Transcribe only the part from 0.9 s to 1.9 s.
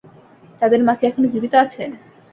কি এখনো জীবিত আছে?